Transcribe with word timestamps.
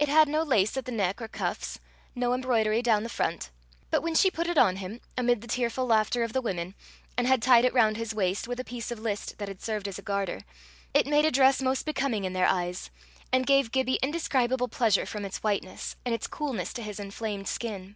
It 0.00 0.08
had 0.08 0.26
no 0.26 0.42
lace 0.42 0.76
at 0.76 0.86
the 0.86 0.90
neck 0.90 1.22
or 1.22 1.28
cuffs, 1.28 1.78
no 2.16 2.34
embroidery 2.34 2.82
down 2.82 3.04
the 3.04 3.08
front; 3.08 3.50
but 3.92 4.02
when 4.02 4.16
she 4.16 4.28
put 4.28 4.48
it 4.48 4.58
on 4.58 4.74
him, 4.78 5.00
amid 5.16 5.40
the 5.40 5.46
tearful 5.46 5.86
laughter 5.86 6.24
of 6.24 6.32
the 6.32 6.40
women, 6.40 6.74
and 7.16 7.28
had 7.28 7.40
tied 7.40 7.64
it 7.64 7.72
round 7.72 7.96
his 7.96 8.12
waist 8.12 8.48
with 8.48 8.58
a 8.58 8.64
piece 8.64 8.90
of 8.90 8.98
list 8.98 9.38
that 9.38 9.46
had 9.46 9.62
served 9.62 9.86
as 9.86 10.00
a 10.00 10.02
garter, 10.02 10.40
it 10.94 11.06
made 11.06 11.24
a 11.24 11.30
dress 11.30 11.62
most 11.62 11.86
becoming 11.86 12.24
in 12.24 12.32
their 12.32 12.48
eyes, 12.48 12.90
and 13.30 13.46
gave 13.46 13.70
Gibbie 13.70 14.00
indescribable 14.02 14.66
pleasure 14.66 15.06
from 15.06 15.24
its 15.24 15.44
whiteness, 15.44 15.94
and 16.04 16.12
its 16.12 16.26
coolness 16.26 16.72
to 16.72 16.82
his 16.82 16.98
inflamed 16.98 17.46
skin. 17.46 17.94